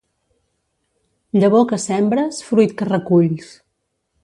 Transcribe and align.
Llavor 1.43 1.67
que 1.73 1.79
sembres, 1.85 2.41
fruit 2.49 2.75
que 2.81 2.91
reculls. 2.91 3.55